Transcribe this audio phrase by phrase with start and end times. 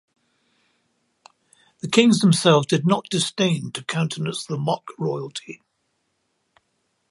[1.81, 5.61] The Kings themselves did not disdain to countenance the mock royalty.